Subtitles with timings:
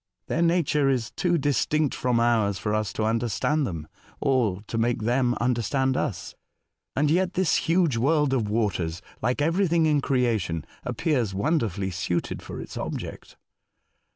[0.25, 3.87] Their nature is too distinct from ours for us to understand them,
[4.19, 6.33] or to make them understand us.
[6.95, 8.45] And yet this 174 A Voyage to Other Worlds.
[8.47, 8.49] huge world of
[8.81, 13.37] waters, like everything in creation, appears wonderfully suited for its object."